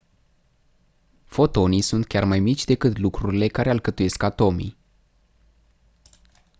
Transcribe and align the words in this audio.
fotonii 1.25 1.81
sunt 1.81 2.05
chiar 2.07 2.23
mai 2.23 2.39
mici 2.39 2.65
decât 2.65 2.97
lucrurile 2.97 3.47
care 3.47 3.69
alcătuiesc 3.69 4.23
atomii 4.23 4.77